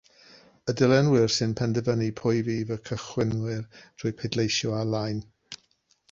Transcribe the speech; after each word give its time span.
Y 0.71 0.73
dilynwyr 0.79 1.33
sy'n 1.33 1.51
penderfynu 1.59 2.07
pwy 2.21 2.39
fydd 2.47 2.71
y 2.75 2.77
cychwynwyr 2.91 3.61
drwy 3.83 4.13
bleidleisio 4.23 4.73
ar-lein. 4.79 5.21